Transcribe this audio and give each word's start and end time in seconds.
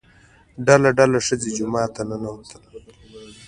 ډله 0.65 0.89
ډله 0.97 1.17
ښځینه 1.27 1.55
جومات 1.57 1.89
ته 1.95 2.01
ننوتل. 2.09 2.63